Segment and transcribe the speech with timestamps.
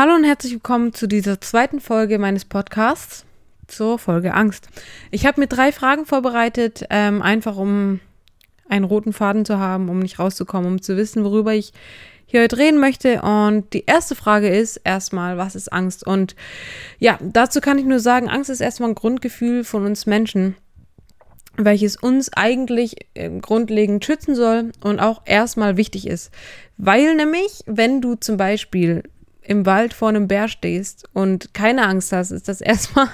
[0.00, 3.26] Hallo und herzlich willkommen zu dieser zweiten Folge meines Podcasts
[3.66, 4.70] zur Folge Angst.
[5.10, 8.00] Ich habe mir drei Fragen vorbereitet, ähm, einfach um
[8.66, 11.74] einen roten Faden zu haben, um nicht rauszukommen, um zu wissen, worüber ich
[12.24, 13.20] hier heute reden möchte.
[13.20, 16.06] Und die erste Frage ist erstmal, was ist Angst?
[16.06, 16.34] Und
[16.98, 20.56] ja, dazu kann ich nur sagen, Angst ist erstmal ein Grundgefühl von uns Menschen
[21.56, 22.96] welches uns eigentlich
[23.42, 26.30] grundlegend schützen soll und auch erstmal wichtig ist.
[26.78, 29.02] Weil nämlich, wenn du zum Beispiel
[29.50, 33.08] im Wald vor einem Bär stehst und keine Angst hast, ist das erstmal,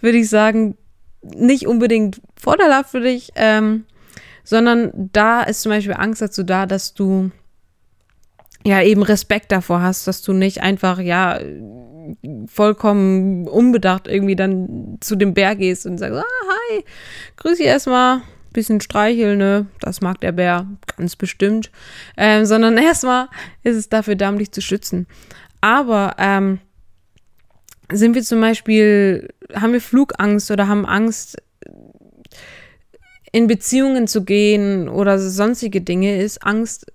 [0.00, 0.78] würde ich sagen,
[1.22, 3.84] nicht unbedingt vorteilhaft für dich, ähm,
[4.44, 7.32] sondern da ist zum Beispiel Angst dazu da, dass du
[8.64, 11.40] ja eben Respekt davor hast, dass du nicht einfach, ja,
[12.46, 16.84] vollkommen unbedacht irgendwie dann zu dem Bär gehst und sagst, ah, hi,
[17.38, 18.22] grüß dich erstmal,
[18.54, 19.66] bisschen streicheln, ne?
[19.80, 21.70] Das mag der Bär ganz bestimmt.
[22.16, 23.28] Ähm, sondern erstmal
[23.62, 25.06] ist es dafür da, um dich zu schützen.
[25.60, 26.60] Aber ähm,
[27.92, 31.36] sind wir zum Beispiel, haben wir Flugangst oder haben Angst,
[33.34, 36.86] in Beziehungen zu gehen oder sonstige Dinge, ist Angst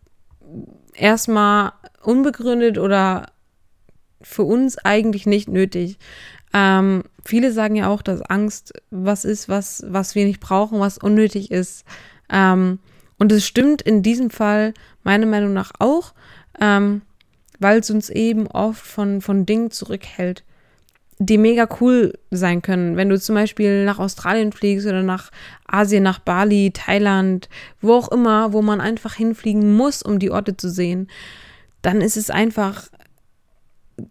[0.94, 3.32] erstmal unbegründet oder
[4.22, 5.98] für uns eigentlich nicht nötig.
[6.54, 10.98] Ähm, viele sagen ja auch, dass Angst was ist, was, was wir nicht brauchen, was
[10.98, 11.86] unnötig ist.
[12.30, 12.80] Ähm,
[13.20, 16.14] und es stimmt in diesem Fall meiner Meinung nach auch,
[16.60, 17.02] ähm,
[17.60, 20.44] weil es uns eben oft von, von Dingen zurückhält,
[21.20, 22.96] die mega cool sein können.
[22.96, 25.32] Wenn du zum Beispiel nach Australien fliegst oder nach
[25.68, 27.48] Asien, nach Bali, Thailand,
[27.82, 31.10] wo auch immer, wo man einfach hinfliegen muss, um die Orte zu sehen,
[31.82, 32.88] dann ist es einfach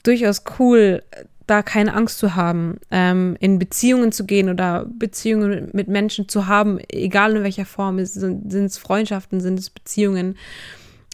[0.04, 1.02] durchaus cool,
[1.48, 6.46] da keine Angst zu haben, ähm, in Beziehungen zu gehen oder Beziehungen mit Menschen zu
[6.46, 10.36] haben, egal in welcher Form, sind es Freundschaften, sind es Beziehungen,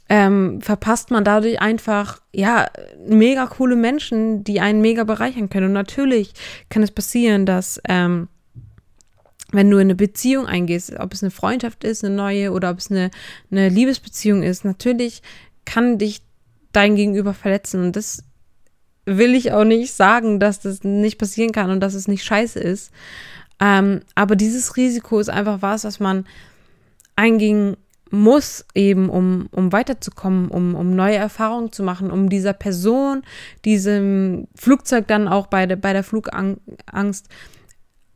[0.09, 2.69] ähm, verpasst man dadurch einfach, ja,
[3.07, 5.67] mega coole Menschen, die einen mega bereichern können.
[5.69, 6.33] Und natürlich
[6.69, 8.29] kann es passieren, dass, ähm,
[9.53, 12.79] wenn du in eine Beziehung eingehst, ob es eine Freundschaft ist, eine neue oder ob
[12.79, 13.11] es eine,
[13.51, 15.23] eine Liebesbeziehung ist, natürlich
[15.65, 16.23] kann dich
[16.73, 17.83] dein Gegenüber verletzen.
[17.83, 18.25] Und das
[19.07, 22.59] will ich auch nicht sagen, dass das nicht passieren kann und dass es nicht scheiße
[22.59, 22.93] ist.
[23.61, 26.27] Ähm, aber dieses Risiko ist einfach was, was man
[27.17, 27.77] eingehen
[28.11, 33.23] muss, eben um, um weiterzukommen, um, um neue Erfahrungen zu machen, um dieser Person,
[33.65, 37.29] diesem Flugzeug dann auch bei der, bei der Flugangst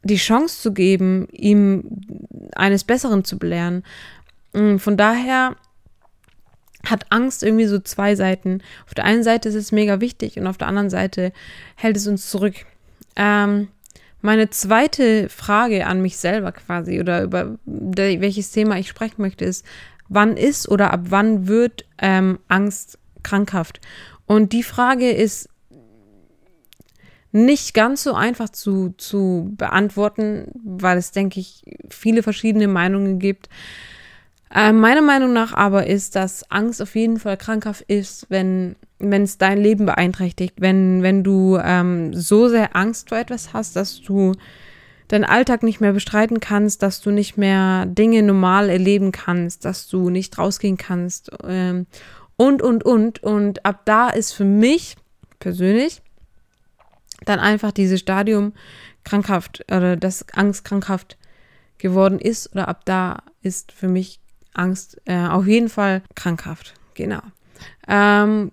[0.05, 2.01] die Chance zu geben, ihm
[2.55, 3.83] eines Besseren zu belehren.
[4.53, 5.57] Mm, von daher
[6.85, 8.63] hat Angst irgendwie so zwei Seiten.
[8.87, 11.33] Auf der einen Seite ist es mega wichtig und auf der anderen Seite
[11.77, 12.55] hält es uns zurück.
[13.17, 13.69] Ähm,
[14.21, 19.65] meine zweite Frage an mich selber quasi oder über welches Thema ich sprechen möchte ist,
[20.09, 23.81] wann ist oder ab wann wird ähm, Angst krankhaft?
[24.27, 25.49] Und die Frage ist
[27.31, 33.49] nicht ganz so einfach zu, zu beantworten, weil es, denke ich, viele verschiedene Meinungen gibt.
[34.55, 39.23] Äh, meiner Meinung nach aber ist, dass Angst auf jeden Fall krankhaft ist, wenn wenn
[39.23, 44.01] es dein Leben beeinträchtigt, wenn wenn du ähm, so sehr Angst vor etwas hast, dass
[44.01, 44.33] du
[45.09, 49.89] deinen Alltag nicht mehr bestreiten kannst, dass du nicht mehr Dinge normal erleben kannst, dass
[49.89, 51.87] du nicht rausgehen kannst ähm,
[52.37, 53.23] und und und.
[53.23, 54.97] Und ab da ist für mich
[55.39, 56.03] persönlich
[57.25, 58.53] dann einfach dieses Stadium
[59.05, 61.17] krankhaft oder das Angst krankhaft
[61.79, 64.21] geworden ist oder ab da ist für mich
[64.59, 66.75] Angst äh, auf jeden Fall krankhaft.
[66.95, 67.23] Genau.
[67.87, 68.53] Ähm,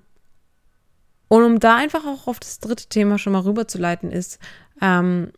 [1.27, 4.39] und um da einfach auch auf das dritte Thema schon mal rüberzuleiten, ist
[4.81, 5.31] ähm,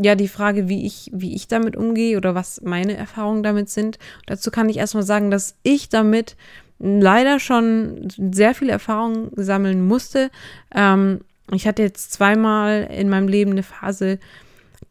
[0.00, 3.98] ja die Frage, wie ich, wie ich damit umgehe oder was meine Erfahrungen damit sind.
[4.26, 6.36] dazu kann ich erstmal sagen, dass ich damit
[6.78, 10.30] leider schon sehr viel Erfahrung sammeln musste.
[10.74, 11.20] Ähm,
[11.52, 14.18] ich hatte jetzt zweimal in meinem Leben eine Phase,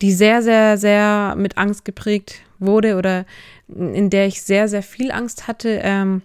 [0.02, 3.26] die sehr, sehr, sehr mit Angst geprägt wurde oder
[3.68, 5.80] in der ich sehr, sehr viel Angst hatte.
[5.82, 6.22] Ähm,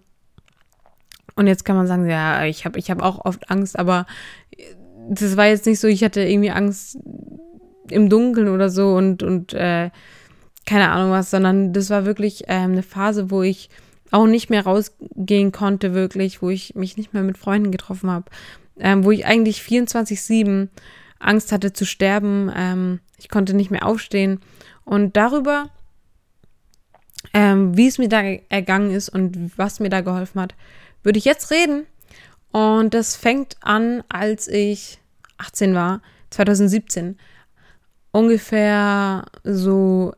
[1.37, 4.06] und jetzt kann man sagen, ja, ich habe ich hab auch oft Angst, aber
[5.09, 6.98] das war jetzt nicht so, ich hatte irgendwie Angst
[7.91, 9.91] im Dunkeln oder so und, und äh,
[10.66, 13.71] keine Ahnung was, sondern das war wirklich ähm, eine Phase, wo ich
[14.10, 18.27] auch nicht mehr rausgehen konnte, wirklich, wo ich mich nicht mehr mit Freunden getroffen habe,
[18.78, 20.68] ähm, wo ich eigentlich 24-7
[21.18, 22.51] Angst hatte zu sterben.
[22.54, 24.41] Ähm, ich konnte nicht mehr aufstehen.
[24.84, 25.71] Und darüber
[27.32, 30.54] ähm, wie es mir da ergangen ist und was mir da geholfen hat,
[31.03, 31.86] würde ich jetzt reden.
[32.53, 34.98] Und das fängt an, als ich
[35.38, 36.00] 18 war,
[36.30, 37.18] 2017.
[38.12, 40.12] Ungefähr so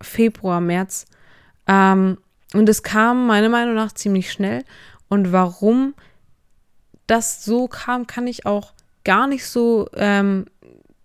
[0.00, 1.06] Februar, März.
[1.66, 2.18] Ähm,
[2.52, 4.64] und es kam meiner Meinung nach ziemlich schnell.
[5.08, 5.94] Und warum
[7.06, 8.72] das so kam, kann ich auch
[9.04, 10.46] gar nicht so ähm,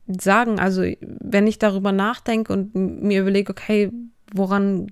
[0.08, 0.60] sagen.
[0.60, 3.92] Also wenn ich darüber nachdenke und mir überlege, okay,
[4.34, 4.92] woran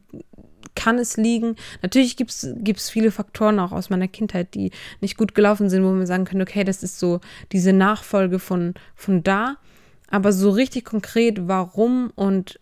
[0.75, 1.55] kann es liegen?
[1.81, 5.91] Natürlich gibt es viele Faktoren auch aus meiner Kindheit, die nicht gut gelaufen sind, wo
[5.91, 7.19] man sagen könnte, okay, das ist so
[7.51, 9.57] diese Nachfolge von, von da.
[10.09, 12.59] Aber so richtig konkret, warum und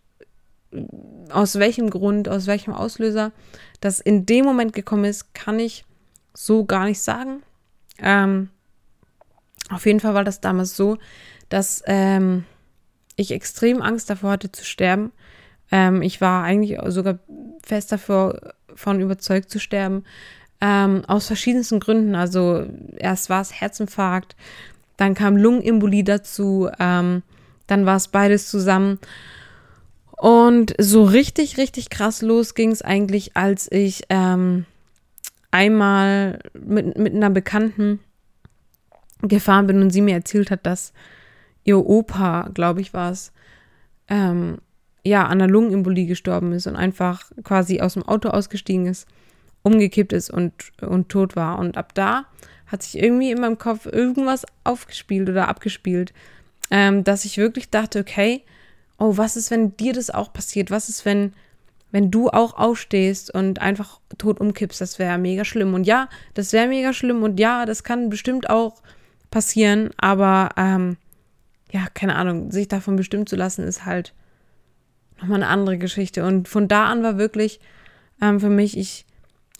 [1.30, 3.32] aus welchem Grund, aus welchem Auslöser
[3.82, 5.86] das in dem Moment gekommen ist, kann ich
[6.34, 7.44] so gar nicht sagen.
[8.00, 8.50] Ähm,
[9.70, 10.98] auf jeden Fall war das damals so,
[11.50, 12.46] dass ähm,
[13.16, 15.12] ich extrem Angst davor hatte zu sterben.
[15.72, 17.20] Ähm, ich war eigentlich sogar
[17.64, 20.04] fest davon überzeugt zu sterben.
[20.62, 22.16] Ähm, aus verschiedensten Gründen.
[22.16, 22.66] Also
[22.98, 24.36] erst war es Herzinfarkt,
[24.98, 27.24] dann kam Lungenembolie dazu, ähm,
[27.68, 29.00] dann war es beides zusammen.
[30.18, 34.66] Und so richtig, richtig krass los ging es eigentlich, als ich ähm,
[35.52, 38.00] einmal mit, mit einer Bekannten
[39.22, 40.94] gefahren bin und sie mir erzählt hat, dass
[41.64, 43.34] ihr Opa, glaube ich, war es,
[44.08, 44.60] ähm,
[45.06, 49.08] ja, an der Lungenembolie gestorben ist und einfach quasi aus dem Auto ausgestiegen ist,
[49.62, 51.60] umgekippt ist und, und tot war.
[51.60, 52.26] Und ab da
[52.68, 56.14] hat sich irgendwie in meinem Kopf irgendwas aufgespielt oder abgespielt,
[56.72, 58.42] ähm, dass ich wirklich dachte, okay,
[58.98, 60.72] oh, was ist, wenn dir das auch passiert?
[60.72, 61.34] Was ist, wenn,
[61.92, 64.82] wenn du auch aufstehst und einfach tot umkippst?
[64.82, 65.76] Das wäre mega schlimm.
[65.76, 67.22] Und ja, das wäre mega schlimm.
[67.22, 68.82] Und ja, das kann bestimmt auch
[69.30, 69.92] passieren.
[69.98, 70.98] Aber ähm,
[71.72, 74.14] ja, keine Ahnung, sich davon bestimmt zu lassen, ist halt
[75.20, 76.26] nochmal eine andere Geschichte.
[76.26, 77.60] Und von da an war wirklich
[78.22, 79.06] ähm, für mich, ich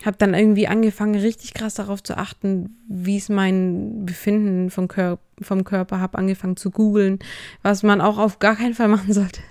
[0.06, 5.20] habe dann irgendwie angefangen, richtig krass darauf zu achten, wie es mein Befinden vom, Kör
[5.42, 7.20] vom Körper, habe angefangen zu googeln,
[7.62, 9.42] was man auch auf gar keinen Fall machen sollte.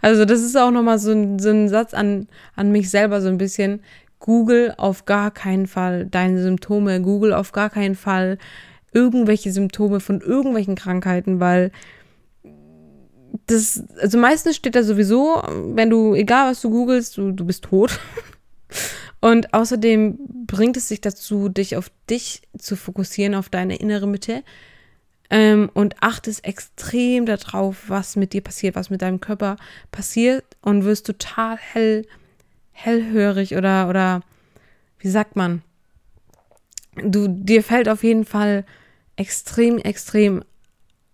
[0.00, 2.26] Also das ist auch nochmal so ein, so ein Satz an,
[2.56, 3.80] an mich selber so ein bisschen.
[4.18, 8.38] Google auf gar keinen Fall deine Symptome, Google auf gar keinen Fall
[8.92, 11.72] irgendwelche Symptome von irgendwelchen Krankheiten, weil
[13.46, 15.42] das, also meistens steht da sowieso,
[15.74, 17.98] wenn du, egal was du googelst, du, du bist tot.
[19.20, 24.42] Und außerdem bringt es dich dazu, dich auf dich zu fokussieren, auf deine innere Mitte.
[25.30, 29.56] Ähm, und achtest extrem darauf, was mit dir passiert, was mit deinem Körper
[29.92, 32.04] passiert und wirst total hell,
[32.72, 34.22] hellhörig oder, oder
[34.98, 35.62] wie sagt man?
[37.02, 38.66] Du, dir fällt auf jeden Fall
[39.16, 40.44] extrem, extrem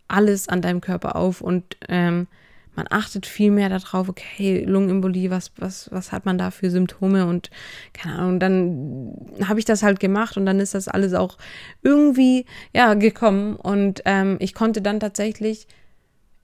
[0.08, 2.26] alles an deinem Körper auf und ähm,
[2.74, 7.26] man achtet viel mehr darauf, okay, Lungenembolie, was, was, was hat man da für Symptome
[7.26, 7.50] und
[7.92, 9.14] keine Ahnung, dann
[9.44, 11.38] habe ich das halt gemacht und dann ist das alles auch
[11.82, 15.66] irgendwie, ja, gekommen und ähm, ich konnte dann tatsächlich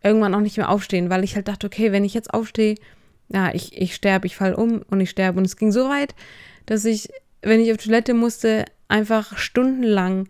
[0.02, 2.74] irgendwann auch nicht mehr aufstehen, weil ich halt dachte, okay, wenn ich jetzt aufstehe,
[3.28, 5.38] ja, ich, ich sterbe, ich falle um und ich sterbe.
[5.38, 6.14] Und es ging so weit,
[6.66, 7.08] dass ich,
[7.42, 10.28] wenn ich auf Toilette musste, einfach stundenlang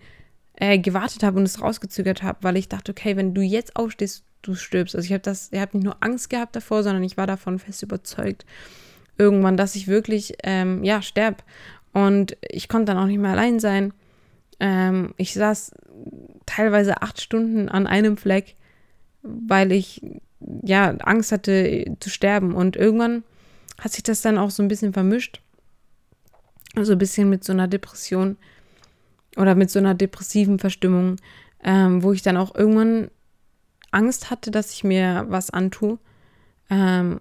[0.57, 4.25] äh, gewartet habe und es rausgezögert habe, weil ich dachte, okay, wenn du jetzt aufstehst,
[4.43, 4.95] du stirbst.
[4.95, 7.59] Also ich habe das, ich habe nicht nur Angst gehabt davor, sondern ich war davon
[7.59, 8.45] fest überzeugt,
[9.19, 11.43] irgendwann, dass ich wirklich, ähm, ja, sterb.
[11.93, 13.93] Und ich konnte dann auch nicht mehr allein sein.
[14.61, 15.73] Ähm, ich saß
[16.47, 18.55] teilweise acht Stunden an einem Fleck,
[19.23, 20.03] weil ich
[20.63, 22.55] ja Angst hatte zu sterben.
[22.55, 23.25] Und irgendwann
[23.79, 25.41] hat sich das dann auch so ein bisschen vermischt.
[26.77, 28.37] Also ein bisschen mit so einer Depression
[29.37, 31.17] oder mit so einer depressiven Verstimmung,
[31.63, 33.11] ähm, wo ich dann auch irgendwann
[33.91, 35.99] Angst hatte, dass ich mir was antue.
[36.71, 37.21] Ähm,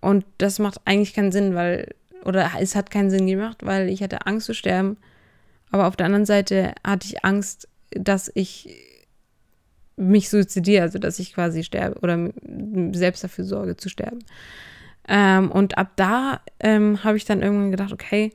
[0.00, 4.02] und das macht eigentlich keinen Sinn, weil, oder es hat keinen Sinn gemacht, weil ich
[4.02, 4.96] hatte Angst zu sterben.
[5.70, 8.68] Aber auf der anderen Seite hatte ich Angst, dass ich
[9.96, 12.30] mich suizidiere, also dass ich quasi sterbe oder
[12.92, 14.20] selbst dafür sorge zu sterben.
[15.08, 18.32] Ähm, und ab da ähm, habe ich dann irgendwann gedacht, okay,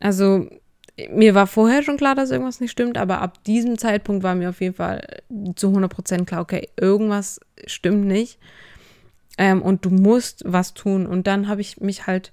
[0.00, 0.48] also
[1.10, 4.50] mir war vorher schon klar, dass irgendwas nicht stimmt, aber ab diesem Zeitpunkt war mir
[4.50, 5.22] auf jeden Fall
[5.56, 8.38] zu 100% klar, okay, irgendwas stimmt nicht
[9.38, 11.06] ähm, und du musst was tun.
[11.06, 12.32] Und dann habe ich mich halt,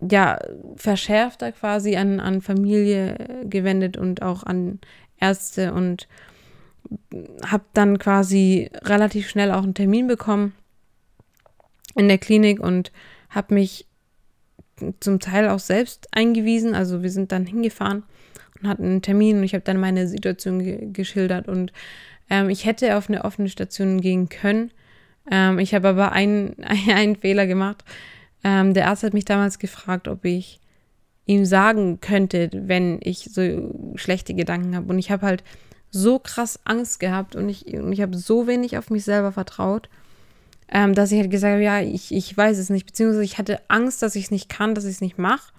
[0.00, 0.38] ja,
[0.76, 4.78] verschärfter quasi an, an Familie gewendet und auch an
[5.18, 6.06] Ärzte und
[7.44, 10.54] habe dann quasi relativ schnell auch einen Termin bekommen
[11.94, 12.92] in der Klinik und
[13.30, 13.87] habe mich
[15.00, 16.74] zum Teil auch selbst eingewiesen.
[16.74, 18.04] Also wir sind dann hingefahren
[18.60, 21.72] und hatten einen Termin und ich habe dann meine Situation ge geschildert und
[22.30, 24.70] ähm, ich hätte auf eine offene Station gehen können.
[25.30, 26.56] Ähm, ich habe aber einen,
[26.88, 27.84] einen Fehler gemacht.
[28.44, 30.60] Ähm, der Arzt hat mich damals gefragt, ob ich
[31.26, 34.88] ihm sagen könnte, wenn ich so schlechte Gedanken habe.
[34.88, 35.44] Und ich habe halt
[35.90, 39.88] so krass Angst gehabt und ich, und ich habe so wenig auf mich selber vertraut
[40.72, 43.60] ähm, dass ich halt gesagt habe, ja, ich, ich weiß es nicht, beziehungsweise ich hatte
[43.68, 45.52] Angst, dass ich es nicht kann, dass ich es nicht mache,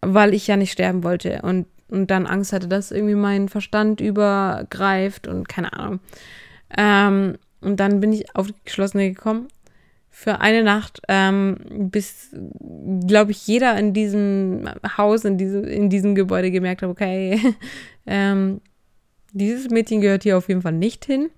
[0.00, 1.42] weil ich ja nicht sterben wollte.
[1.42, 6.00] Und und dann Angst hatte, dass irgendwie mein Verstand übergreift und keine Ahnung.
[6.76, 9.48] Ähm, und dann bin ich auf die geschlossene gekommen
[10.10, 11.58] für eine Nacht, ähm,
[11.90, 12.34] bis,
[13.06, 17.40] glaube ich, jeder in diesem Haus, in, diese, in diesem Gebäude gemerkt hat, okay,
[18.06, 18.60] ähm,
[19.32, 21.30] dieses Mädchen gehört hier auf jeden Fall nicht hin.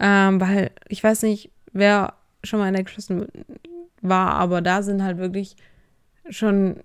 [0.00, 3.28] Ähm, weil ich weiß nicht, wer schon mal in der geschlossenen
[4.00, 5.56] war, aber da sind halt wirklich
[6.28, 6.76] schon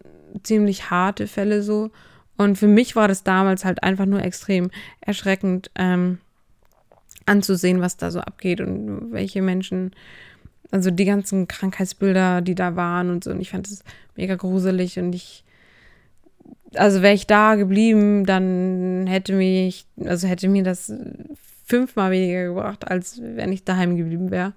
[0.44, 1.92] ziemlich harte Fälle so.
[2.38, 6.20] Und für mich war das damals halt einfach nur extrem erschreckend ähm,
[7.25, 9.92] anzusehen, was da so abgeht und welche Menschen,
[10.72, 13.32] also die ganzen Krankheitsbilder, die da waren und so.
[13.32, 13.84] Und ich fand das
[14.16, 15.44] mega gruselig und ich,
[16.75, 20.94] also wäre ich da geblieben, dann hätte mich, also hätte mir das
[21.70, 24.54] fünfmal weniger gebracht, als wenn ich daheim geblieben wäre.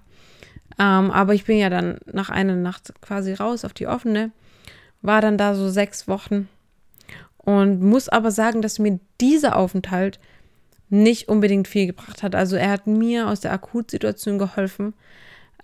[0.79, 4.31] Ähm, aber ich bin ja dann nach einer Nacht quasi raus auf die offene,
[5.01, 6.49] war dann da so sechs Wochen
[7.37, 10.19] und muss aber sagen, dass mir dieser Aufenthalt
[10.89, 12.35] nicht unbedingt viel gebracht hat.
[12.35, 14.93] Also er hat mir aus der Akutsituation geholfen,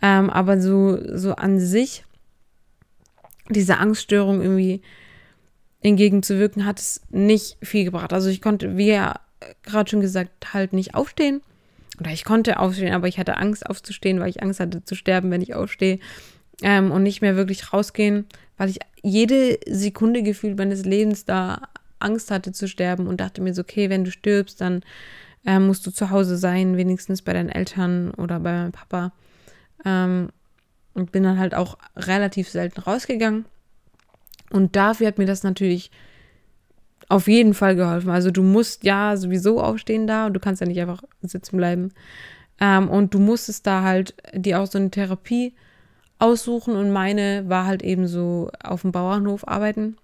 [0.01, 2.05] ähm, aber so, so an sich,
[3.49, 4.81] diese Angststörung irgendwie
[5.81, 8.13] entgegenzuwirken, hat es nicht viel gebracht.
[8.13, 9.19] Also ich konnte, wie ja
[9.63, 11.41] gerade schon gesagt, halt nicht aufstehen.
[11.99, 15.31] Oder ich konnte aufstehen, aber ich hatte Angst aufzustehen, weil ich Angst hatte zu sterben,
[15.31, 15.99] wenn ich aufstehe.
[16.61, 18.25] Ähm, und nicht mehr wirklich rausgehen,
[18.57, 21.69] weil ich jede Sekunde gefühlt meines Lebens da
[21.99, 24.81] Angst hatte zu sterben und dachte mir so, okay, wenn du stirbst, dann
[25.45, 29.13] äh, musst du zu Hause sein, wenigstens bei deinen Eltern oder bei meinem Papa.
[29.85, 30.29] Ähm,
[30.93, 33.45] und bin dann halt auch relativ selten rausgegangen.
[34.49, 35.91] Und dafür hat mir das natürlich
[37.07, 38.09] auf jeden Fall geholfen.
[38.09, 41.91] Also du musst ja sowieso aufstehen da und du kannst ja nicht einfach sitzen bleiben.
[42.59, 45.53] Ähm, und du musstest da halt dir auch so eine Therapie
[46.19, 49.97] aussuchen und meine war halt eben so auf dem Bauernhof arbeiten.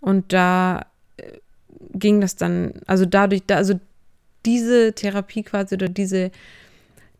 [0.00, 1.38] Und da äh,
[1.92, 3.80] ging das dann, also dadurch, da, also
[4.46, 6.30] diese Therapie quasi oder diese,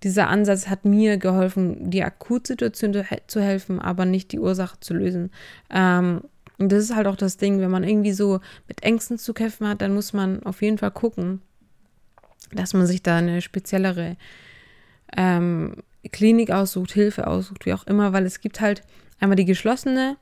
[0.03, 5.31] dieser Ansatz hat mir geholfen, die Akutsituation zu helfen, aber nicht die Ursache zu lösen.
[5.71, 6.21] Ähm,
[6.59, 9.67] und das ist halt auch das Ding, wenn man irgendwie so mit Ängsten zu kämpfen
[9.67, 11.43] hat, dann muss man auf jeden Fall gucken,
[12.53, 14.17] dass man sich da eine speziellere
[15.17, 15.83] ähm,
[16.13, 18.83] Klinik aussucht, Hilfe aussucht, wie auch immer, weil es gibt halt
[19.19, 20.17] einmal die geschlossene,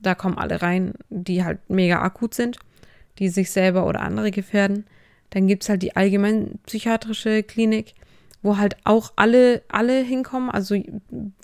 [0.00, 2.58] da kommen alle rein, die halt mega akut sind,
[3.18, 4.84] die sich selber oder andere gefährden.
[5.30, 7.94] Dann gibt es halt die allgemein psychiatrische Klinik,
[8.42, 10.76] wo halt auch alle, alle hinkommen, also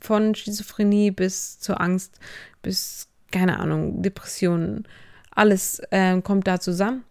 [0.00, 2.18] von Schizophrenie bis zur Angst,
[2.62, 4.86] bis keine Ahnung, Depressionen,
[5.30, 7.04] alles äh, kommt da zusammen.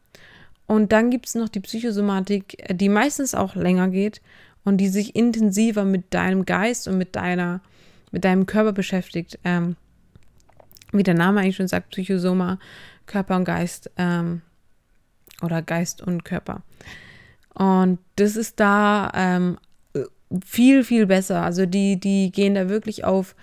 [0.68, 4.22] Und dann gibt es noch die Psychosomatik, die meistens auch länger geht
[4.64, 7.62] und die sich intensiver mit deinem Geist und mit deiner,
[8.12, 9.40] mit deinem Körper beschäftigt.
[9.44, 9.76] Ähm,
[10.92, 12.60] wie der Name eigentlich schon sagt, Psychosoma,
[13.06, 14.42] Körper und Geist ähm,
[15.42, 16.62] oder Geist und Körper.
[17.54, 19.58] Und das ist da ähm,
[20.46, 21.42] viel, viel besser.
[21.44, 23.36] Also die, die gehen da wirklich auf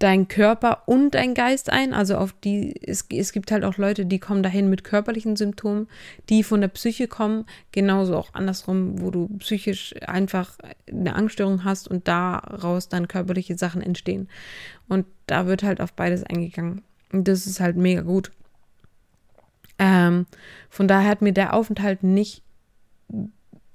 [0.00, 1.92] dein Körper und dein Geist ein.
[1.92, 5.88] Also auf die, es, es gibt halt auch Leute, die kommen dahin mit körperlichen Symptomen,
[6.28, 10.56] die von der Psyche kommen, genauso auch andersrum, wo du psychisch einfach
[10.90, 14.28] eine Angststörung hast und daraus dann körperliche Sachen entstehen.
[14.88, 16.82] Und da wird halt auf beides eingegangen.
[17.12, 18.32] Und das ist halt mega gut.
[19.78, 20.26] Ähm,
[20.70, 22.42] von daher hat mir der Aufenthalt nicht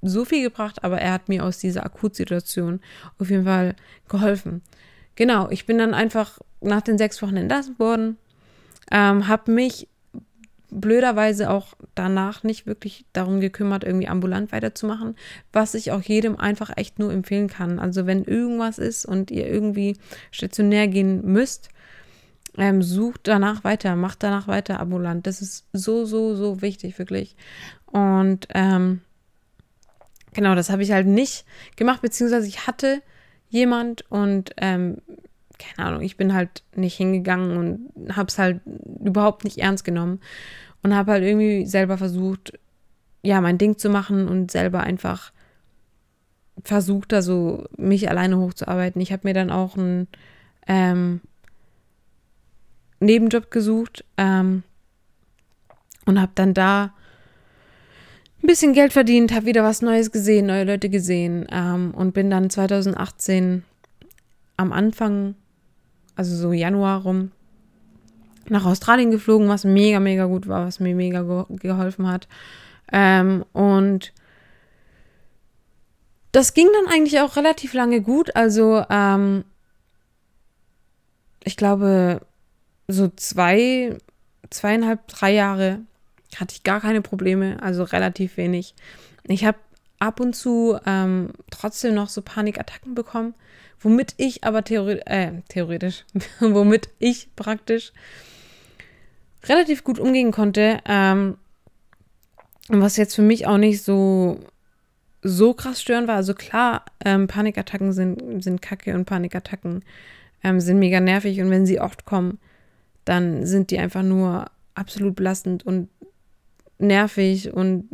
[0.02, 2.80] so viel gebracht, aber er hat mir aus dieser Akutsituation
[3.18, 3.76] auf jeden Fall
[4.08, 4.62] geholfen
[5.16, 8.16] genau, ich bin dann einfach nach den sechs Wochen entlassen worden,
[8.90, 9.88] ähm, habe mich
[10.70, 15.16] blöderweise auch danach nicht wirklich darum gekümmert, irgendwie ambulant weiterzumachen,
[15.52, 17.78] was ich auch jedem einfach echt nur empfehlen kann.
[17.78, 19.96] Also wenn irgendwas ist und ihr irgendwie
[20.30, 21.70] stationär gehen müsst,
[22.58, 25.26] ähm, sucht danach weiter, macht danach weiter ambulant.
[25.26, 27.36] Das ist so, so, so wichtig, wirklich.
[27.86, 29.00] Und ähm,
[30.32, 31.44] genau, das habe ich halt nicht
[31.76, 33.02] gemacht, beziehungsweise ich hatte
[33.48, 34.98] jemand und ähm,
[35.58, 38.60] keine Ahnung, ich bin halt nicht hingegangen und habe es halt
[39.02, 40.20] überhaupt nicht ernst genommen
[40.82, 42.58] und habe halt irgendwie selber versucht,
[43.22, 45.32] ja, mein Ding zu machen und selber einfach
[46.62, 49.00] versucht, da so mich alleine hochzuarbeiten.
[49.00, 50.08] Ich habe mir dann auch einen
[50.66, 51.20] ähm,
[53.00, 54.62] Nebenjob gesucht ähm,
[56.06, 56.94] und habe dann da
[58.46, 62.30] ein bisschen Geld verdient, habe wieder was Neues gesehen, neue Leute gesehen ähm, und bin
[62.30, 63.64] dann 2018
[64.56, 65.34] am Anfang,
[66.14, 67.32] also so Januar rum,
[68.48, 72.28] nach Australien geflogen, was mega, mega gut war, was mir mega ge geholfen hat.
[72.92, 74.12] Ähm, und
[76.30, 78.36] das ging dann eigentlich auch relativ lange gut.
[78.36, 79.42] Also, ähm,
[81.42, 82.20] ich glaube,
[82.86, 83.98] so zwei,
[84.50, 85.80] zweieinhalb, drei Jahre
[86.36, 88.74] hatte ich gar keine Probleme, also relativ wenig.
[89.24, 89.58] Ich habe
[89.98, 93.34] ab und zu ähm, trotzdem noch so Panikattacken bekommen,
[93.80, 96.04] womit ich aber theori äh, theoretisch,
[96.40, 97.92] womit ich praktisch
[99.44, 100.80] relativ gut umgehen konnte.
[100.84, 101.38] Ähm,
[102.68, 104.40] was jetzt für mich auch nicht so
[105.22, 106.16] so krass störend war.
[106.16, 109.84] Also klar, ähm, Panikattacken sind, sind kacke und Panikattacken
[110.44, 112.38] ähm, sind mega nervig und wenn sie oft kommen,
[113.04, 115.88] dann sind die einfach nur absolut belastend und
[116.78, 117.88] nervig und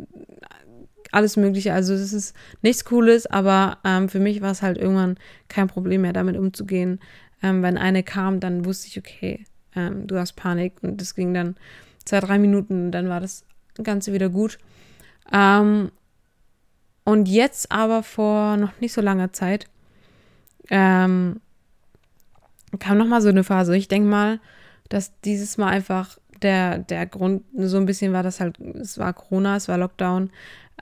[1.11, 1.73] alles Mögliche.
[1.73, 6.01] Also es ist nichts Cooles, aber ähm, für mich war es halt irgendwann kein Problem
[6.01, 6.99] mehr, damit umzugehen.
[7.41, 11.33] Ähm, wenn eine kam, dann wusste ich, okay, ähm, du hast Panik und das ging
[11.33, 11.55] dann
[12.05, 13.45] zwei, drei Minuten und dann war das
[13.83, 14.57] Ganze wieder gut.
[15.31, 15.91] Ähm,
[17.05, 19.67] und jetzt aber vor noch nicht so langer Zeit
[20.69, 21.41] ähm,
[22.79, 23.75] kam noch mal so eine Phase.
[23.75, 24.39] Ich denke mal,
[24.89, 29.13] dass dieses Mal einfach der, der Grund so ein bisschen war, dass halt, es war
[29.13, 30.29] Corona, es war Lockdown,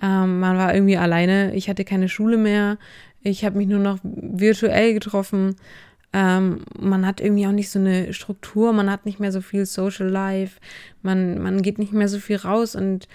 [0.02, 2.78] ähm, man war irgendwie alleine, ich hatte keine Schule mehr,
[3.22, 5.56] ich habe mich nur noch virtuell getroffen.
[6.14, 9.66] Ähm, man hat irgendwie auch nicht so eine Struktur, man hat nicht mehr so viel
[9.66, 10.60] Social Life,
[11.02, 13.08] man, man geht nicht mehr so viel raus und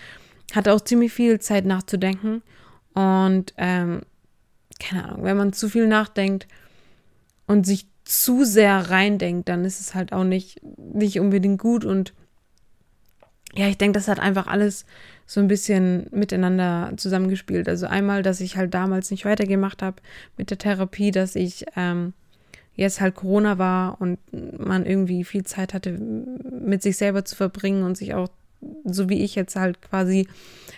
[0.54, 2.42] hat auch ziemlich viel Zeit nachzudenken.
[2.94, 4.02] Und ähm,
[4.80, 6.46] keine Ahnung, wenn man zu viel nachdenkt
[7.46, 11.84] und sich zu sehr reindenkt, dann ist es halt auch nicht, nicht unbedingt gut.
[11.84, 12.14] Und
[13.56, 14.84] ja, ich denke, das hat einfach alles
[15.26, 17.68] so ein bisschen miteinander zusammengespielt.
[17.68, 19.96] Also einmal, dass ich halt damals nicht weitergemacht habe
[20.36, 22.12] mit der Therapie, dass ich ähm,
[22.74, 27.82] jetzt halt Corona war und man irgendwie viel Zeit hatte, mit sich selber zu verbringen
[27.82, 28.28] und sich auch,
[28.84, 30.28] so wie ich jetzt halt quasi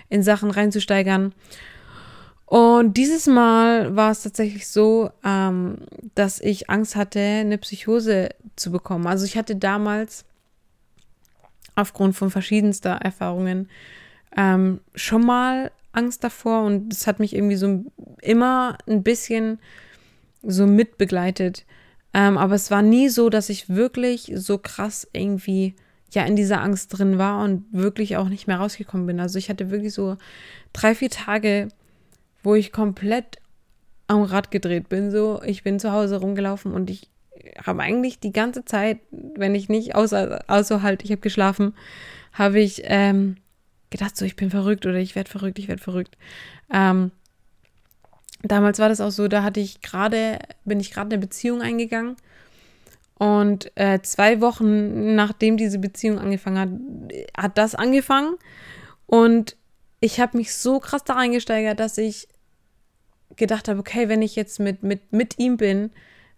[0.08, 1.35] in Sachen reinzusteigern.
[2.47, 5.78] Und dieses Mal war es tatsächlich so, ähm,
[6.14, 9.06] dass ich Angst hatte, eine Psychose zu bekommen.
[9.06, 10.25] Also ich hatte damals
[11.78, 13.68] aufgrund von verschiedenster Erfahrungen
[14.37, 17.85] ähm, schon mal Angst davor und es hat mich irgendwie so
[18.20, 19.58] immer ein bisschen
[20.42, 21.64] so mitbegleitet.
[22.14, 25.74] Ähm, aber es war nie so, dass ich wirklich so krass irgendwie
[26.12, 29.20] ja in dieser Angst drin war und wirklich auch nicht mehr rausgekommen bin.
[29.20, 30.16] Also ich hatte wirklich so
[30.72, 31.68] drei, vier Tage,
[32.42, 33.38] wo ich komplett
[34.07, 35.11] am Rad gedreht bin.
[35.11, 37.11] So, ich bin zu Hause rumgelaufen und ich
[37.64, 41.74] habe eigentlich die ganze Zeit, wenn ich nicht außer, außer halt, ich habe geschlafen,
[42.32, 43.37] habe ich ähm,
[43.90, 46.16] gedacht, so, ich bin verrückt oder ich werde verrückt, ich werde verrückt.
[46.72, 47.11] Ähm,
[48.42, 52.16] damals war das auch so, da hatte ich gerade, bin ich gerade eine Beziehung eingegangen.
[53.18, 58.37] Und äh, zwei Wochen nachdem diese Beziehung angefangen hat, hat das angefangen.
[59.06, 59.56] Und
[60.00, 62.28] ich habe mich so krass da reingesteigert, dass ich
[63.37, 65.90] gedacht habe, okay, wenn ich jetzt mit, mit, mit ihm bin,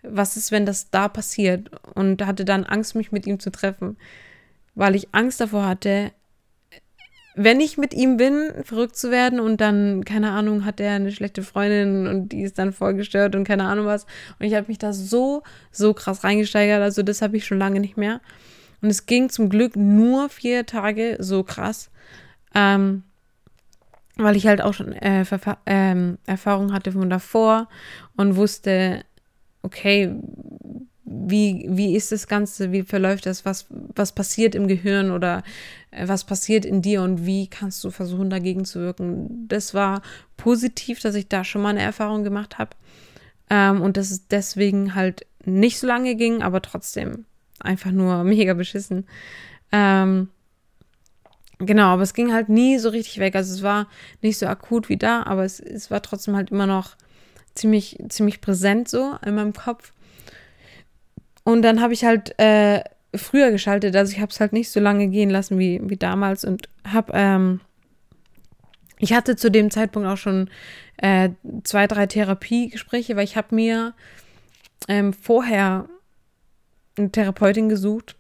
[0.03, 1.71] was ist, wenn das da passiert?
[1.95, 3.97] Und hatte dann Angst, mich mit ihm zu treffen,
[4.75, 6.13] weil ich Angst davor hatte,
[7.35, 11.13] wenn ich mit ihm bin, verrückt zu werden und dann, keine Ahnung, hat er eine
[11.13, 14.05] schlechte Freundin und die ist dann voll gestört und keine Ahnung was.
[14.39, 16.83] Und ich habe mich da so, so krass reingesteigert.
[16.83, 18.21] Also das habe ich schon lange nicht mehr.
[18.83, 21.91] Und es ging zum Glück nur vier Tage so krass.
[22.55, 23.05] Ähm,
[24.17, 25.25] weil ich halt auch schon äh,
[25.67, 27.69] ähm, Erfahrung hatte von davor
[28.17, 29.03] und wusste,
[29.63, 30.15] okay,
[31.05, 35.43] wie, wie ist das Ganze, wie verläuft das, was, was passiert im Gehirn oder
[35.91, 39.49] äh, was passiert in dir und wie kannst du versuchen, dagegen zu wirken.
[39.49, 40.03] Das war
[40.37, 42.71] positiv, dass ich da schon mal eine Erfahrung gemacht habe
[43.51, 47.25] ähm, und dass es deswegen halt nicht so lange ging, aber trotzdem
[47.59, 49.07] einfach nur mega beschissen.
[49.73, 50.29] Ähm,
[51.63, 53.37] Genau, aber es ging halt nie so richtig weg.
[53.37, 53.87] Also es war
[54.23, 56.97] nicht so akut wie da, aber es, es war trotzdem halt immer noch
[57.55, 59.93] ziemlich, ziemlich präsent so in meinem Kopf.
[61.45, 62.83] Und dann habe ich halt äh,
[63.15, 66.45] früher geschaltet, also ich habe es halt nicht so lange gehen lassen wie, wie damals
[66.45, 67.61] und habe, ähm,
[68.99, 70.49] ich hatte zu dem Zeitpunkt auch schon
[70.99, 71.31] äh,
[71.65, 73.95] zwei, drei Therapiegespräche, weil ich habe mir
[74.89, 75.89] ähm, vorher
[76.97, 78.17] eine Therapeutin gesucht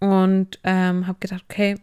[0.00, 1.76] und ähm, habe gedacht, okay,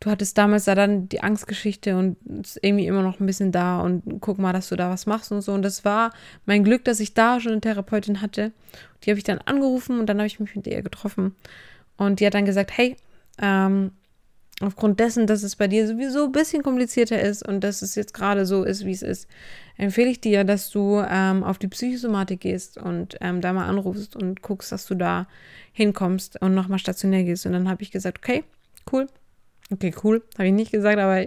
[0.00, 3.80] du hattest damals da dann die Angstgeschichte und ist irgendwie immer noch ein bisschen da
[3.80, 5.52] und guck mal, dass du da was machst und so.
[5.52, 6.12] Und das war
[6.46, 8.52] mein Glück, dass ich da schon eine Therapeutin hatte.
[9.02, 11.34] Die habe ich dann angerufen und dann habe ich mich mit ihr getroffen.
[11.96, 12.96] Und die hat dann gesagt, hey,
[13.40, 13.90] ähm,
[14.60, 18.14] aufgrund dessen, dass es bei dir sowieso ein bisschen komplizierter ist und dass es jetzt
[18.14, 19.28] gerade so ist, wie es ist,
[19.76, 24.16] empfehle ich dir, dass du ähm, auf die Psychosomatik gehst und ähm, da mal anrufst
[24.16, 25.26] und guckst, dass du da
[25.72, 27.46] hinkommst und nochmal stationär gehst.
[27.46, 28.44] Und dann habe ich gesagt, okay,
[28.92, 29.06] cool,
[29.70, 30.22] Okay, cool.
[30.36, 31.26] Habe ich nicht gesagt, aber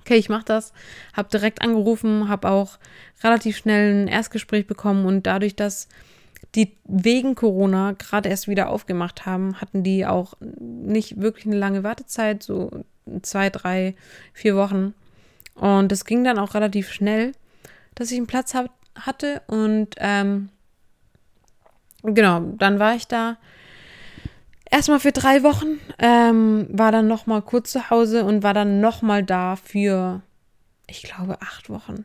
[0.00, 0.72] okay, ich mache das.
[1.12, 2.78] Habe direkt angerufen, habe auch
[3.22, 5.88] relativ schnell ein Erstgespräch bekommen und dadurch, dass
[6.54, 11.82] die wegen Corona gerade erst wieder aufgemacht haben, hatten die auch nicht wirklich eine lange
[11.82, 12.84] Wartezeit, so
[13.22, 13.94] zwei, drei,
[14.34, 14.94] vier Wochen.
[15.54, 17.32] Und es ging dann auch relativ schnell,
[17.94, 19.42] dass ich einen Platz hab, hatte.
[19.46, 20.50] Und ähm,
[22.02, 23.38] genau, dann war ich da
[24.72, 28.80] erstmal für drei Wochen, ähm, war dann noch mal kurz zu Hause und war dann
[28.80, 30.22] noch mal da für,
[30.88, 32.04] ich glaube, acht Wochen.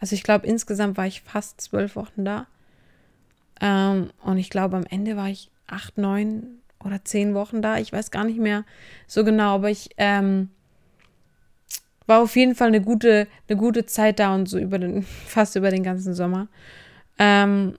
[0.00, 2.46] Also ich glaube, insgesamt war ich fast zwölf Wochen da.
[3.60, 7.78] Ähm, und ich glaube, am Ende war ich acht, neun oder zehn Wochen da.
[7.78, 8.64] Ich weiß gar nicht mehr
[9.06, 10.50] so genau, aber ich ähm,
[12.06, 15.54] war auf jeden Fall eine gute, eine gute Zeit da und so über den, fast
[15.56, 16.48] über den ganzen Sommer.
[17.18, 17.76] Ähm,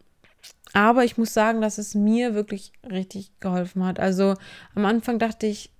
[0.73, 3.99] aber ich muss sagen, dass es mir wirklich richtig geholfen hat.
[3.99, 4.35] Also
[4.75, 5.71] am Anfang dachte ich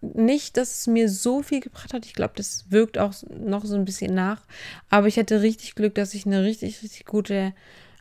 [0.00, 2.06] nicht, dass es mir so viel gebracht hat.
[2.06, 4.42] Ich glaube, das wirkt auch noch so ein bisschen nach.
[4.88, 7.54] Aber ich hatte richtig Glück, dass ich eine richtig, richtig gute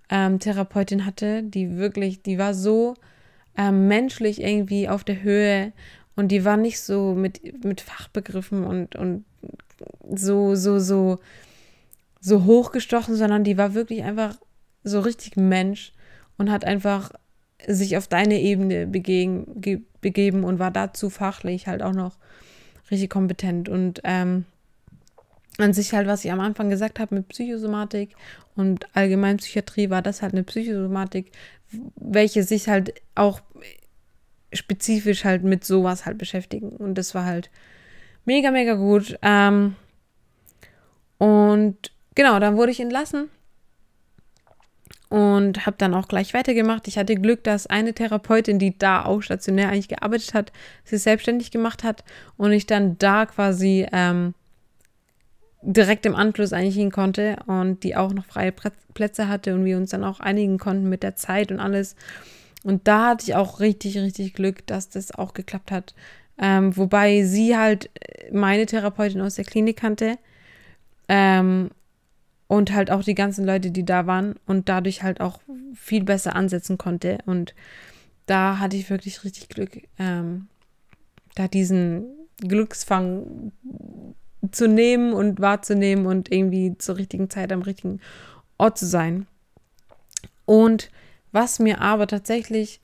[0.10, 2.96] ähm, Therapeutin hatte, die wirklich, die war so
[3.58, 5.74] ähm, menschlich irgendwie auf der Höhe
[6.16, 9.26] und die war nicht so mit, mit Fachbegriffen und, und
[10.14, 11.20] so, so, so,
[12.22, 14.38] so hochgestochen, sondern die war wirklich einfach
[14.84, 15.94] so richtig Mensch
[16.38, 17.12] und hat einfach
[17.68, 22.18] sich auf deine Ebene begegen, ge, begeben und war dazu fachlich halt auch noch
[22.92, 23.70] richtig kompetent.
[23.70, 24.46] Und ähm,
[25.58, 28.16] an sich halt, was ich am Anfang gesagt habe mit Psychosomatik
[28.56, 31.32] und Allgemeinpsychiatrie, war das halt eine Psychosomatik,
[31.96, 33.42] welche sich halt auch
[34.54, 36.70] spezifisch halt mit sowas halt beschäftigen.
[36.70, 37.50] Und das war halt
[38.26, 39.18] mega, mega gut.
[39.22, 39.76] Ähm,
[41.18, 43.30] und genau, dann wurde ich entlassen
[45.10, 46.88] und habe dann auch gleich weitergemacht.
[46.88, 50.52] Ich hatte Glück, dass eine Therapeutin, die da auch stationär eigentlich gearbeitet hat,
[50.84, 52.04] sich selbstständig gemacht hat
[52.38, 54.34] und ich dann da quasi ähm,
[55.62, 58.54] direkt im Anschluss eigentlich hin konnte und die auch noch freie
[58.94, 61.96] Plätze hatte und wir uns dann auch einigen konnten mit der Zeit und alles.
[62.64, 65.94] Und da hatte ich auch richtig, richtig Glück, dass das auch geklappt hat.
[66.38, 67.90] Ähm, wobei sie halt
[68.32, 70.18] meine Therapeutin aus der Klinik kannte
[71.08, 71.70] ähm,
[72.48, 75.40] und halt auch die ganzen Leute, die da waren und dadurch halt auch
[75.74, 77.18] viel besser ansetzen konnte.
[77.26, 77.56] Und
[78.26, 80.48] da hatte ich wirklich richtig Glück, ähm,
[81.36, 82.06] da diesen
[82.40, 83.52] Glücksfang
[84.52, 88.00] zu nehmen und wahrzunehmen und irgendwie zur richtigen Zeit am richtigen
[88.58, 89.28] Ort zu sein.
[90.46, 90.92] Und
[91.32, 92.80] was mir aber tatsächlich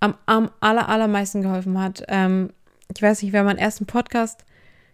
[0.00, 2.50] am, am aller, allermeisten geholfen hat, ähm,
[2.94, 4.44] ich weiß nicht, wer meinen ersten Podcast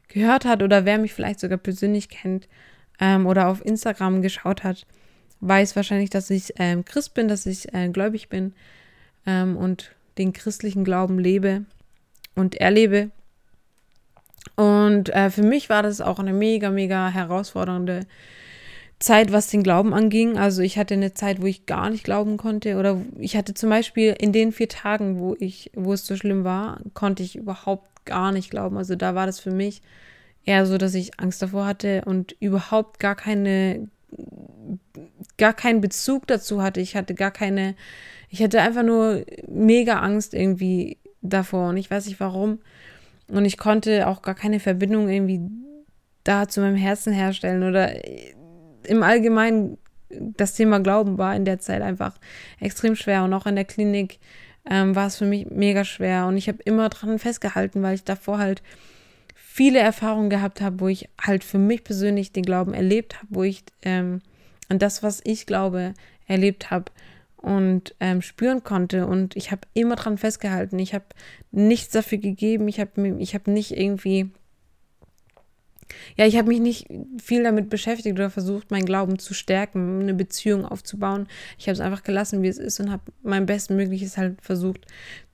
[0.09, 2.49] gehört hat oder wer mich vielleicht sogar persönlich kennt,
[3.01, 4.87] ähm, oder auf Instagram geschaut hat,
[5.41, 8.55] weiß wahrscheinlich, dass ich ähm, Christ bin, dass ich äh, gläubig bin
[9.27, 11.65] ähm, und den christlichen Glauben lebe
[12.35, 13.11] und erlebe.
[14.57, 18.07] Und äh, für mich war das auch eine mega, mega herausfordernde
[19.01, 20.39] Zeit, was den Glauben anging.
[20.39, 22.77] Also ich hatte eine Zeit, wo ich gar nicht glauben konnte.
[22.77, 26.45] Oder ich hatte zum Beispiel in den vier Tagen, wo ich, wo es so schlimm
[26.45, 28.77] war, konnte ich überhaupt gar nicht glauben.
[28.77, 29.83] Also da war das für mich
[30.45, 33.89] eher so, dass ich Angst davor hatte und überhaupt gar keine,
[35.39, 36.81] gar keinen Bezug dazu hatte.
[36.81, 37.75] Ich hatte gar keine,
[38.29, 42.59] ich hatte einfach nur mega Angst irgendwie davor und ich weiß nicht warum.
[43.29, 45.41] Und ich konnte auch gar keine Verbindung irgendwie
[46.25, 47.93] da zu meinem Herzen herstellen oder
[48.87, 49.79] im Allgemeinen
[50.09, 52.19] das Thema Glauben war in der Zeit einfach
[52.61, 54.19] extrem schwer und auch in der Klinik
[54.69, 58.05] ähm, war es für mich mega schwer und ich habe immer dran festgehalten, weil ich
[58.05, 58.63] davor halt
[59.55, 63.45] viele Erfahrungen gehabt habe, wo ich halt für mich persönlich den Glauben erlebt habe, wo
[63.45, 64.21] ich ähm,
[64.69, 65.95] an das, was ich glaube,
[66.27, 66.91] erlebt habe
[67.37, 69.07] und ähm, spüren konnte.
[69.07, 70.81] Und ich habe immer dran festgehalten.
[70.81, 71.05] Ich habe
[71.53, 72.67] nichts dafür gegeben.
[72.67, 74.29] Ich habe ich hab nicht irgendwie,
[76.17, 76.89] ja, ich habe mich nicht
[77.23, 81.29] viel damit beschäftigt oder versucht, meinen Glauben zu stärken, eine Beziehung aufzubauen.
[81.59, 84.85] Ich habe es einfach gelassen, wie es ist und habe mein Bestmögliches halt versucht,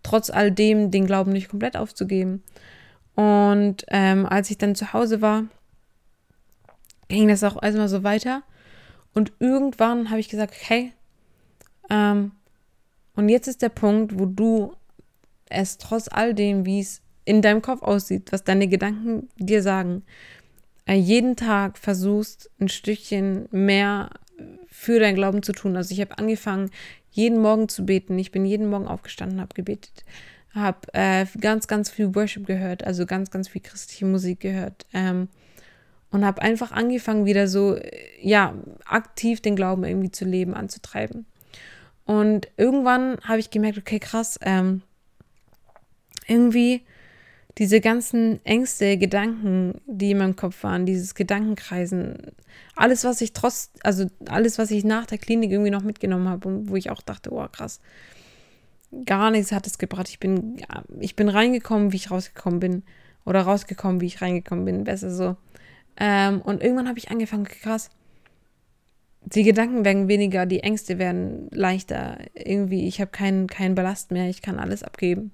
[0.03, 2.43] trotz all dem den Glauben nicht komplett aufzugeben.
[3.21, 5.45] Und ähm, als ich dann zu Hause war,
[7.09, 8.43] ging das auch erstmal so weiter.
[9.13, 10.95] Und irgendwann habe ich gesagt, hey,
[11.91, 12.33] ähm,
[13.17, 14.73] und jetzt ist der Punkt, wo du
[15.51, 20.03] es trotz all dem, wie es in deinem Kopf aussieht, was deine Gedanken dir sagen,
[20.87, 24.09] äh, jeden Tag versuchst, ein Stückchen mehr
[24.69, 25.77] für dein Glauben zu tun.
[25.77, 26.71] Also ich habe angefangen,
[27.11, 28.19] jeden Morgen zu beten.
[28.19, 30.07] Ich bin jeden Morgen aufgestanden, habe gebetet
[30.55, 34.87] habe äh, ganz, ganz viel Worship gehört, also ganz, ganz viel christliche Musik gehört.
[34.93, 35.29] Ähm,
[36.11, 37.79] und habe einfach angefangen, wieder so,
[38.21, 41.25] ja, aktiv den Glauben irgendwie zu leben, anzutreiben.
[42.05, 44.83] Und irgendwann habe ich gemerkt, okay, krass, ähm,
[46.27, 46.83] irgendwie
[47.59, 52.33] diese ganzen Ängste, Gedanken, die in meinem Kopf waren, dieses Gedankenkreisen,
[52.75, 56.49] alles, was ich trotz, also alles, was ich nach der Klinik irgendwie noch mitgenommen habe
[56.49, 57.81] und wo ich auch dachte, oh krass,
[59.05, 60.09] gar nichts hat es gebracht.
[60.09, 60.61] Ich bin,
[60.99, 62.83] ich bin reingekommen, wie ich rausgekommen bin.
[63.25, 65.37] oder rausgekommen, wie ich reingekommen bin, besser so.
[65.97, 67.91] Ähm, und irgendwann habe ich angefangen, krass,
[69.23, 72.19] die Gedanken werden weniger, die Ängste werden leichter.
[72.35, 75.33] Irgendwie, ich habe keinen keinen Ballast mehr, ich kann alles abgeben.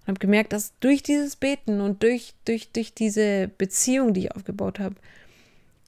[0.00, 4.36] Und habe gemerkt, dass durch dieses Beten und durch, durch, durch diese Beziehung, die ich
[4.36, 4.96] aufgebaut habe,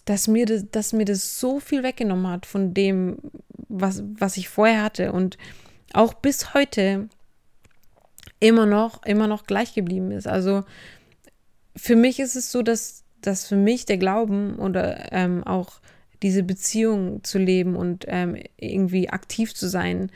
[0.04, 3.18] dass mir, das, dass mir das so viel weggenommen hat von dem,
[3.68, 5.12] was, was ich vorher hatte.
[5.12, 5.36] Und
[5.94, 7.08] auch bis heute
[8.40, 10.26] immer noch, immer noch gleich geblieben ist.
[10.26, 10.64] Also
[11.76, 15.80] für mich ist es so, dass, dass für mich der Glauben oder ähm, auch
[16.22, 20.10] diese Beziehung zu leben und ähm, irgendwie aktiv zu sein,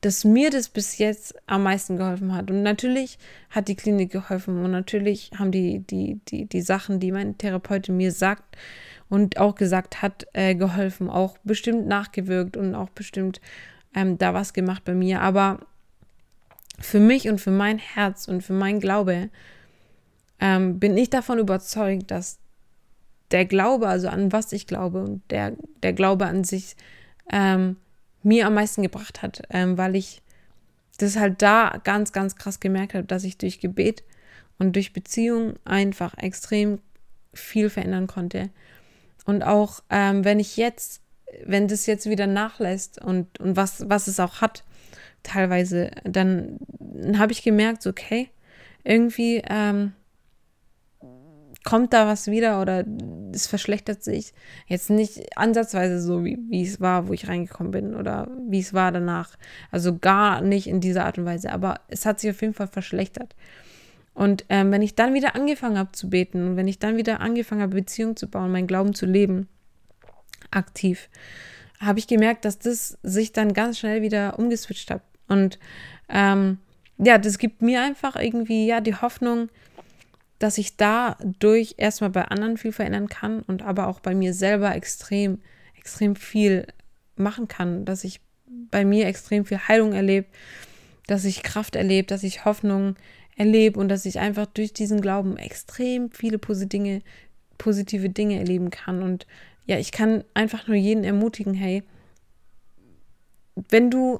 [0.00, 2.50] dass mir das bis jetzt am meisten geholfen hat.
[2.50, 7.10] Und natürlich hat die Klinik geholfen und natürlich haben die, die, die, die Sachen, die
[7.10, 8.56] mein Therapeutin mir sagt
[9.08, 13.40] und auch gesagt hat, äh, geholfen, auch bestimmt nachgewirkt und auch bestimmt
[13.94, 15.20] ähm, da was gemacht bei mir.
[15.20, 15.60] Aber
[16.78, 19.30] für mich und für mein Herz und für mein Glaube
[20.40, 22.38] ähm, bin ich davon überzeugt, dass
[23.30, 26.76] der Glaube, also an was ich glaube und der, der Glaube an sich
[27.30, 27.76] ähm,
[28.22, 30.22] mir am meisten gebracht hat, ähm, weil ich
[30.98, 34.04] das halt da ganz, ganz krass gemerkt habe, dass ich durch Gebet
[34.58, 36.80] und durch Beziehung einfach extrem
[37.32, 38.50] viel verändern konnte.
[39.24, 41.00] Und auch ähm, wenn ich jetzt,
[41.44, 44.64] wenn das jetzt wieder nachlässt und, und was, was es auch hat,
[45.22, 46.58] teilweise, dann
[47.16, 48.28] habe ich gemerkt, okay,
[48.84, 49.92] irgendwie ähm,
[51.64, 52.84] kommt da was wieder oder
[53.32, 54.34] es verschlechtert sich.
[54.66, 58.74] Jetzt nicht ansatzweise so, wie, wie es war, wo ich reingekommen bin oder wie es
[58.74, 59.36] war danach.
[59.70, 62.68] Also gar nicht in dieser Art und Weise, aber es hat sich auf jeden Fall
[62.68, 63.34] verschlechtert.
[64.12, 67.20] Und ähm, wenn ich dann wieder angefangen habe zu beten und wenn ich dann wieder
[67.20, 69.48] angefangen habe, Beziehungen zu bauen, meinen Glauben zu leben,
[70.50, 71.08] aktiv,
[71.80, 75.02] habe ich gemerkt, dass das sich dann ganz schnell wieder umgeswitcht hat.
[75.28, 75.58] Und
[76.08, 76.58] ähm,
[76.98, 79.48] ja, das gibt mir einfach irgendwie ja die Hoffnung,
[80.38, 84.74] dass ich dadurch erstmal bei anderen viel verändern kann und aber auch bei mir selber
[84.74, 85.40] extrem,
[85.76, 86.66] extrem viel
[87.16, 90.26] machen kann, dass ich bei mir extrem viel Heilung erlebe,
[91.06, 92.96] dass ich Kraft erlebe, dass ich Hoffnung
[93.36, 97.02] erlebe und dass ich einfach durch diesen Glauben extrem viele positive Dinge,
[97.58, 99.02] positive Dinge erleben kann.
[99.02, 99.26] Und
[99.66, 101.82] ja, ich kann einfach nur jeden ermutigen, hey,
[103.70, 104.18] wenn du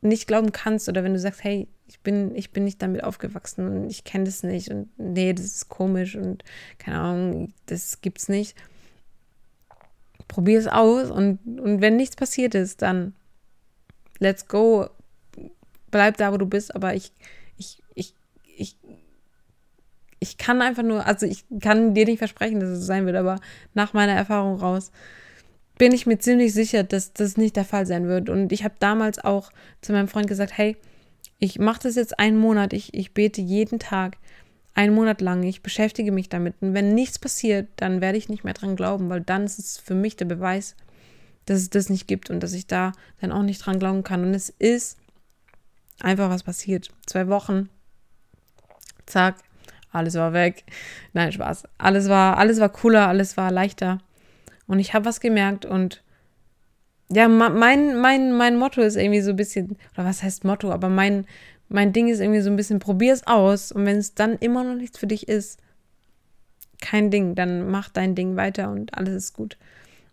[0.00, 3.66] nicht glauben kannst oder wenn du sagst, hey, ich bin, ich bin nicht damit aufgewachsen
[3.66, 6.42] und ich kenne das nicht und nee, das ist komisch und
[6.78, 8.56] keine Ahnung, das gibt's nicht.
[10.28, 13.14] Probier es aus und, und wenn nichts passiert ist, dann
[14.18, 14.88] let's go.
[15.90, 17.12] Bleib da, wo du bist, aber ich,
[17.58, 18.14] ich, ich, ich,
[20.22, 23.40] ich kann einfach nur, also ich kann dir nicht versprechen, dass es sein wird, aber
[23.74, 24.92] nach meiner Erfahrung raus
[25.78, 28.30] bin ich mir ziemlich sicher, dass das nicht der Fall sein wird.
[28.30, 30.76] Und ich habe damals auch zu meinem Freund gesagt, hey,
[31.40, 34.16] ich mache das jetzt einen Monat, ich, ich bete jeden Tag,
[34.74, 36.54] einen Monat lang, ich beschäftige mich damit.
[36.60, 39.76] Und wenn nichts passiert, dann werde ich nicht mehr dran glauben, weil dann ist es
[39.76, 40.76] für mich der Beweis,
[41.46, 44.22] dass es das nicht gibt und dass ich da dann auch nicht dran glauben kann.
[44.22, 44.98] Und es ist
[46.00, 46.90] einfach was passiert.
[47.06, 47.68] Zwei Wochen,
[49.06, 49.42] zack,
[49.92, 50.64] alles war weg.
[51.12, 51.64] Nein, Spaß.
[51.78, 53.98] Alles war, alles war cooler, alles war leichter.
[54.66, 56.02] Und ich habe was gemerkt und
[57.10, 60.88] ja, mein, mein, mein Motto ist irgendwie so ein bisschen, oder was heißt Motto, aber
[60.88, 61.26] mein,
[61.68, 64.64] mein Ding ist irgendwie so ein bisschen, probier es aus und wenn es dann immer
[64.64, 65.60] noch nichts für dich ist,
[66.80, 69.58] kein Ding, dann mach dein Ding weiter und alles ist gut.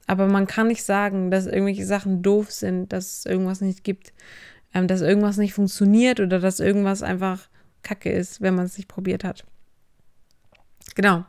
[0.07, 4.11] Aber man kann nicht sagen, dass irgendwelche Sachen doof sind, dass es irgendwas nicht gibt,
[4.73, 7.47] ähm, dass irgendwas nicht funktioniert oder dass irgendwas einfach
[7.83, 9.45] kacke ist, wenn man es nicht probiert hat.
[10.95, 11.25] Genau.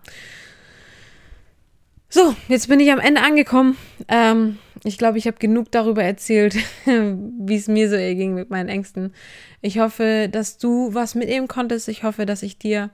[2.12, 3.76] So, jetzt bin ich am Ende angekommen.
[4.08, 8.68] Ähm, ich glaube, ich habe genug darüber erzählt, wie es mir so ging mit meinen
[8.68, 9.14] Ängsten.
[9.60, 11.88] Ich hoffe, dass du was mitnehmen konntest.
[11.88, 12.90] Ich hoffe, dass ich dir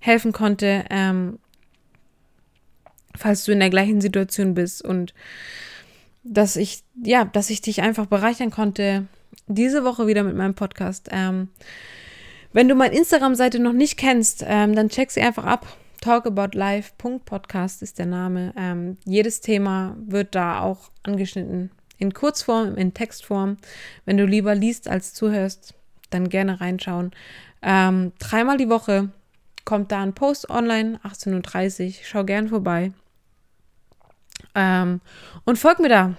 [0.00, 1.38] helfen konnte, ähm,
[3.14, 5.12] falls du in der gleichen Situation bist und
[6.24, 9.06] dass ich, ja, dass ich dich einfach bereichern konnte,
[9.48, 11.10] diese Woche wieder mit meinem Podcast.
[11.12, 11.48] Ähm,
[12.54, 17.98] wenn du meine Instagram-Seite noch nicht kennst, ähm, dann check sie einfach ab talkaboutlife.podcast ist
[17.98, 18.52] der Name.
[18.56, 21.70] Ähm, jedes Thema wird da auch angeschnitten.
[21.98, 23.56] In Kurzform, in Textform.
[24.04, 25.74] Wenn du lieber liest als zuhörst,
[26.10, 27.12] dann gerne reinschauen.
[27.62, 29.10] Ähm, dreimal die Woche
[29.64, 31.94] kommt da ein Post online, 18.30 Uhr.
[32.04, 32.92] Schau gern vorbei.
[34.54, 35.00] Ähm,
[35.44, 36.14] und folg mir da.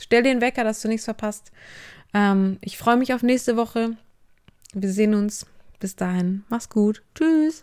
[0.00, 1.52] Stell dir einen Wecker, dass du nichts verpasst.
[2.14, 3.96] Ähm, ich freue mich auf nächste Woche.
[4.74, 5.46] Wir sehen uns.
[5.80, 6.44] Bis dahin.
[6.48, 7.02] Mach's gut.
[7.14, 7.62] Tschüss.